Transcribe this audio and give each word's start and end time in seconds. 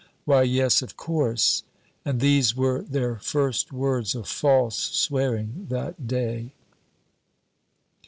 "Why, 0.25 0.41
yes, 0.41 0.81
of 0.81 0.97
course!" 0.97 1.61
And 2.03 2.19
these 2.21 2.57
were 2.57 2.81
their 2.81 3.17
first 3.17 3.71
words 3.71 4.15
of 4.15 4.27
false 4.27 4.75
swearing 4.75 5.67
that 5.69 6.07
day. 6.07 6.53